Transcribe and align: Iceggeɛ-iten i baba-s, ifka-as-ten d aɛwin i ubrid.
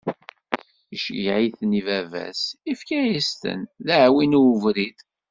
Iceggeɛ-iten 0.95 1.77
i 1.79 1.81
baba-s, 1.87 2.41
ifka-as-ten 2.71 3.59
d 3.85 3.87
aɛwin 3.95 4.37
i 4.39 4.41
ubrid. 4.53 4.97